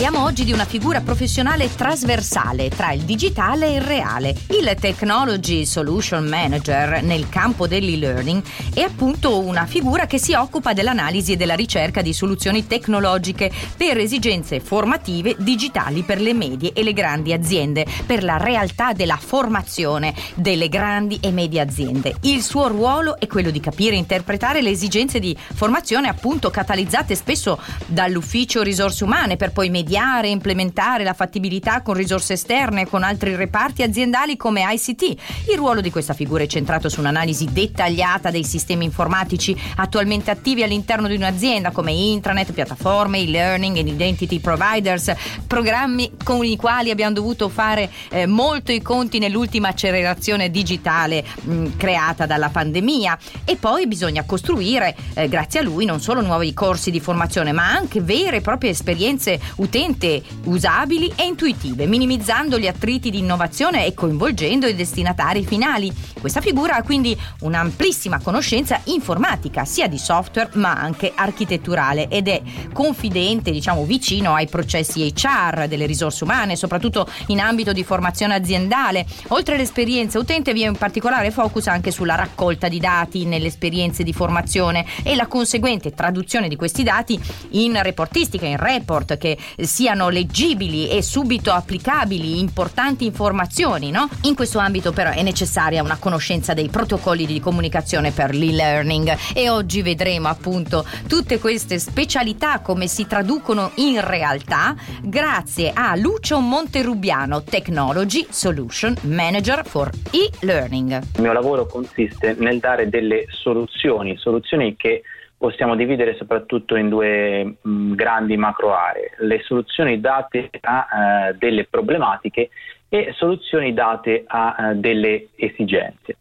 [0.00, 4.34] Parliamo oggi di una figura professionale trasversale tra il digitale e il reale.
[4.48, 8.42] Il Technology Solution Manager nel campo dell'e-learning
[8.72, 13.98] è appunto una figura che si occupa dell'analisi e della ricerca di soluzioni tecnologiche per
[13.98, 20.14] esigenze formative digitali per le medie e le grandi aziende, per la realtà della formazione
[20.34, 22.14] delle grandi e medie aziende.
[22.22, 27.14] Il suo ruolo è quello di capire e interpretare le esigenze di formazione appunto catalizzate
[27.14, 29.88] spesso dall'ufficio risorse umane per poi mediare
[30.28, 35.02] e implementare la fattibilità con risorse esterne e con altri reparti aziendali come ICT.
[35.50, 40.62] Il ruolo di questa figura è centrato su un'analisi dettagliata dei sistemi informatici attualmente attivi
[40.62, 45.12] all'interno di un'azienda come intranet, piattaforme, e-learning e identity providers,
[45.46, 51.76] programmi con i quali abbiamo dovuto fare eh, molto i conti nell'ultima accelerazione digitale mh,
[51.76, 56.90] creata dalla pandemia e poi bisogna costruire eh, grazie a lui non solo nuovi corsi
[56.90, 59.40] di formazione ma anche vere e proprie esperienze
[59.80, 65.90] utente usabili e intuitive, minimizzando gli attriti di innovazione e coinvolgendo i destinatari finali.
[66.20, 72.42] Questa figura ha quindi un'amplissima conoscenza informatica, sia di software ma anche architetturale ed è
[72.72, 79.06] confidente, diciamo vicino ai processi HR delle risorse umane, soprattutto in ambito di formazione aziendale.
[79.28, 84.02] Oltre all'esperienza utente vi è un particolare focus anche sulla raccolta di dati nelle esperienze
[84.02, 87.18] di formazione e la conseguente traduzione di questi dati
[87.50, 89.38] in reportistica, in report che
[89.70, 93.92] siano leggibili e subito applicabili, importanti informazioni.
[93.92, 94.08] No?
[94.22, 99.48] In questo ambito però è necessaria una conoscenza dei protocolli di comunicazione per l'e-learning e
[99.48, 107.44] oggi vedremo appunto tutte queste specialità come si traducono in realtà grazie a Lucio Monterubiano,
[107.44, 111.00] Technology Solution Manager for e-learning.
[111.14, 115.02] Il mio lavoro consiste nel dare delle soluzioni, soluzioni che
[115.40, 120.86] possiamo dividere soprattutto in due mh, mm, grandi macro aree, le soluzioni date a
[121.30, 122.50] uh, delle problematiche
[122.90, 126.18] e soluzioni date a uh, delle esigenze.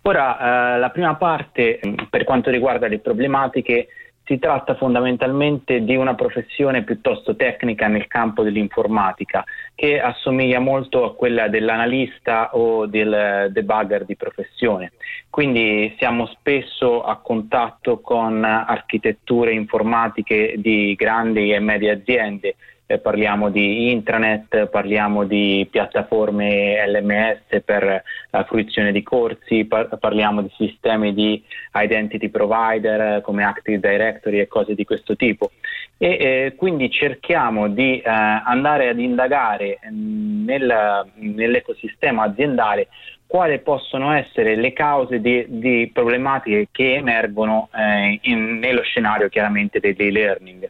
[0.00, 3.88] Ora, uh, la prima parte, mm, per quanto riguarda le problematiche,
[4.32, 9.44] si tratta fondamentalmente di una professione piuttosto tecnica nel campo dell'informatica
[9.74, 14.92] che assomiglia molto a quella dell'analista o del debugger di professione.
[15.28, 22.56] Quindi siamo spesso a contatto con architetture informatiche di grandi e medie aziende
[22.86, 30.42] eh, parliamo di intranet, parliamo di piattaforme LMS per la fruizione di corsi, par- parliamo
[30.42, 31.42] di sistemi di
[31.74, 35.52] identity provider come Active Directory e cose di questo tipo.
[35.96, 42.88] E eh, quindi cerchiamo di eh, andare ad indagare nel, nell'ecosistema aziendale
[43.26, 49.80] quali possono essere le cause di, di problematiche che emergono eh, in, nello scenario chiaramente
[49.80, 50.68] dell'e-learning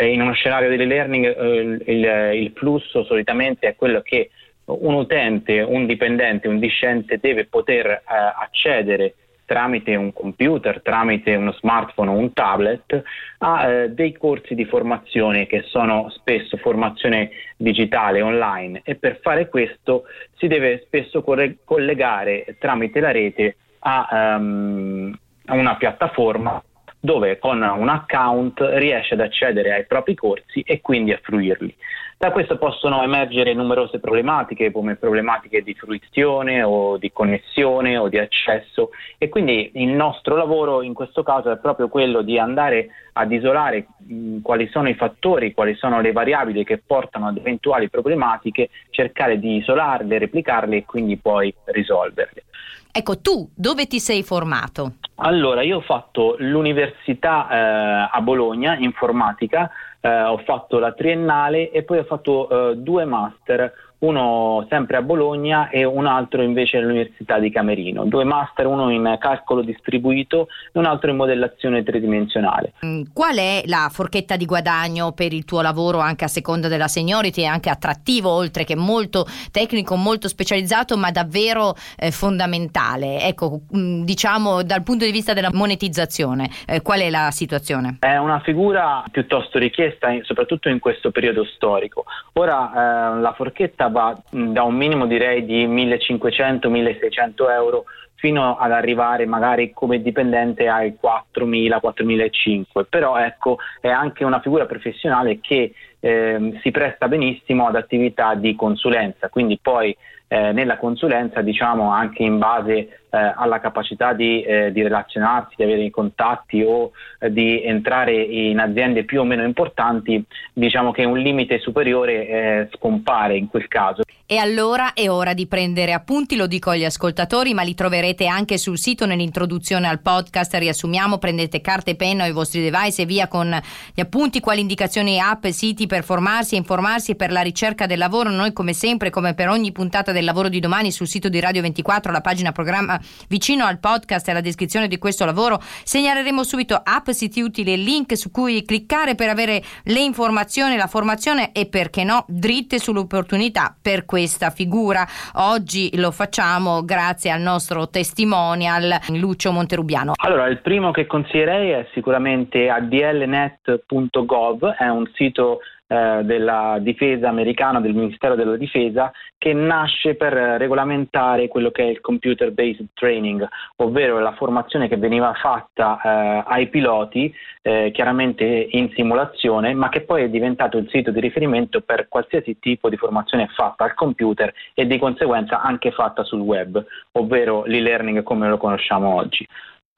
[0.00, 4.30] eh, in uno scenario dell'e-learning eh, il, il flusso solitamente è quello che
[4.64, 11.50] un utente, un dipendente, un discente deve poter eh, accedere tramite un computer, tramite uno
[11.52, 13.02] smartphone o un tablet
[13.38, 18.80] a eh, dei corsi di formazione che sono spesso formazione digitale online.
[18.84, 20.04] E per fare questo
[20.36, 25.12] si deve spesso corre- collegare tramite la rete a, um,
[25.46, 26.62] a una piattaforma
[27.00, 31.74] dove con un account riesce ad accedere ai propri corsi e quindi a fruirli.
[32.20, 38.18] Da questo possono emergere numerose problematiche come problematiche di fruizione o di connessione o di
[38.18, 43.32] accesso e quindi il nostro lavoro in questo caso è proprio quello di andare ad
[43.32, 48.68] isolare mh, quali sono i fattori, quali sono le variabili che portano ad eventuali problematiche,
[48.90, 52.44] cercare di isolarle, replicarle e quindi poi risolverle.
[52.92, 54.94] Ecco, tu dove ti sei formato?
[55.16, 59.70] Allora, io ho fatto l'università eh, a Bologna, informatica,
[60.00, 65.02] eh, ho fatto la triennale e poi ho fatto eh, due master uno sempre a
[65.02, 68.04] Bologna e un altro invece all'Università di Camerino.
[68.04, 72.72] Due master, uno in calcolo distribuito e un altro in modellazione tridimensionale.
[72.84, 76.88] Mm, qual è la forchetta di guadagno per il tuo lavoro anche a seconda della
[76.88, 83.20] seniority anche attrattivo, oltre che molto tecnico, molto specializzato, ma davvero eh, fondamentale?
[83.22, 87.98] Ecco, mm, diciamo dal punto di vista della monetizzazione, eh, qual è la situazione?
[88.00, 92.04] È una figura piuttosto richiesta, soprattutto in questo periodo storico.
[92.34, 92.70] Ora
[93.16, 97.84] eh, la forchetta va da un minimo direi di 1500-1600 euro
[98.20, 105.40] fino ad arrivare magari come dipendente ai 4.000-4.500, però ecco è anche una figura professionale
[105.40, 109.96] che eh, si presta benissimo ad attività di consulenza, quindi poi
[110.32, 115.64] eh, nella consulenza, diciamo anche in base eh, alla capacità di, eh, di, relazionarsi, di
[115.64, 121.04] avere i contatti o eh, di entrare in aziende più o meno importanti, diciamo che
[121.04, 124.02] un limite superiore eh, scompare in quel caso.
[124.32, 128.58] E allora è ora di prendere appunti, lo dico agli ascoltatori, ma li troverete anche
[128.58, 130.54] sul sito nell'introduzione al podcast.
[130.54, 133.60] Riassumiamo, prendete carta e penna o i vostri device e via con
[133.92, 138.30] gli appunti, quali indicazioni app, siti per formarsi e informarsi per la ricerca del lavoro.
[138.30, 141.62] Noi come sempre, come per ogni puntata del lavoro di domani sul sito di Radio
[141.62, 146.80] 24, la pagina programma vicino al podcast e alla descrizione di questo lavoro, segnaleremo subito
[146.80, 151.66] app, siti utili e link su cui cliccare per avere le informazioni, la formazione e
[151.66, 155.06] perché no, dritte sull'opportunità per questo questa figura.
[155.36, 160.12] Oggi lo facciamo grazie al nostro testimonial Lucio Monterubiano.
[160.22, 165.60] Allora, il primo che consiglierei è sicuramente adlnet.gov, è un sito
[165.92, 171.86] eh, della difesa americana, del Ministero della Difesa, che nasce per regolamentare quello che è
[171.86, 173.44] il computer based training,
[173.76, 180.02] ovvero la formazione che veniva fatta eh, ai piloti, eh, chiaramente in simulazione, ma che
[180.02, 184.54] poi è diventato il sito di riferimento per qualsiasi tipo di formazione fatta al computer
[184.74, 186.80] e di conseguenza anche fatta sul web,
[187.12, 189.44] ovvero l'e-learning come lo conosciamo oggi.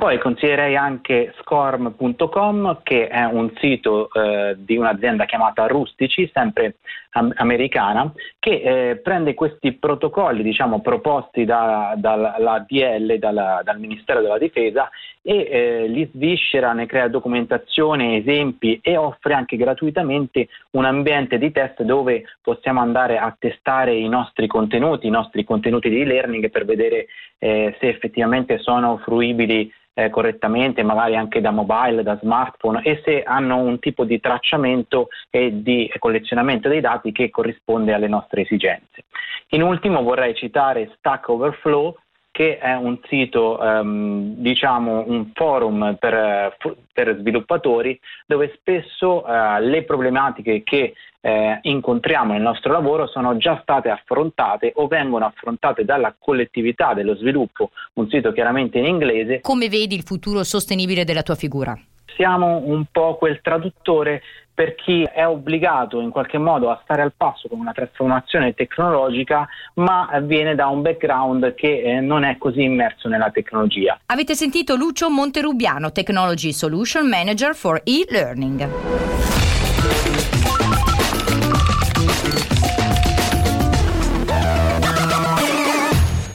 [0.02, 6.74] Poi consiglierei anche scorm.com che è un sito eh, di un'azienda chiamata Rustici, sempre
[7.10, 8.50] am- americana, che
[8.90, 14.90] eh, prende questi protocolli diciamo, proposti da, dalla DL, dalla, dal Ministero della Difesa
[15.22, 21.52] e eh, li sviscera, ne crea documentazione, esempi e offre anche gratuitamente un ambiente di
[21.52, 26.64] test dove possiamo andare a testare i nostri contenuti, i nostri contenuti di e-learning per
[26.64, 27.06] vedere
[27.38, 33.22] eh, se effettivamente sono fruibili eh, correttamente, magari anche da mobile, da smartphone e se
[33.22, 39.04] hanno un tipo di tracciamento e di collezionamento dei dati che corrisponde alle nostre esigenze.
[39.48, 41.96] In ultimo vorrei citare Stack Overflow
[42.32, 46.56] che è un sito, ehm, diciamo un forum per,
[46.92, 53.58] per, sviluppatori dove spesso eh, le problematiche che eh, incontriamo nel nostro lavoro sono già
[53.62, 59.40] state affrontate o vengono affrontate dalla collettività dello sviluppo, un sito chiaramente in inglese.
[59.40, 61.78] Come vedi il futuro sostenibile della tua figura?
[62.16, 64.20] Siamo un po' quel traduttore
[64.54, 69.48] per chi è obbligato in qualche modo a stare al passo con una trasformazione tecnologica,
[69.74, 73.98] ma viene da un background che eh, non è così immerso nella tecnologia.
[74.06, 79.31] Avete sentito Lucio Monterubiano, Technology Solution Manager for e-Learning.